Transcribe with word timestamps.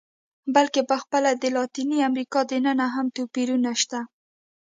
بلکې 0.55 0.81
په 0.89 0.95
خپله 1.01 1.29
د 1.41 1.43
لاتینې 1.55 1.97
امریکا 2.09 2.39
دننه 2.51 2.87
هم 2.95 3.05
توپیرونه 3.17 3.71
شته. 3.81 3.99